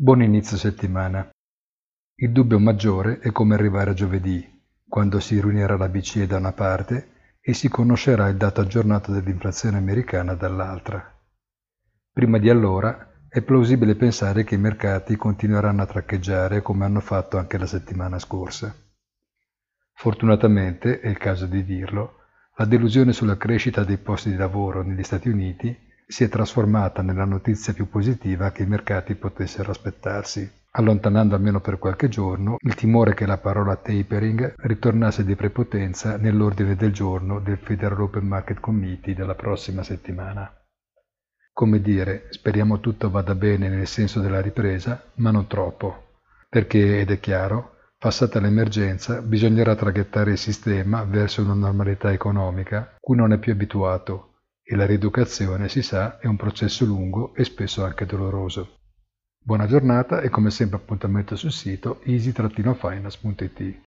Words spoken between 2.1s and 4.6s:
Il dubbio maggiore è come arrivare a giovedì,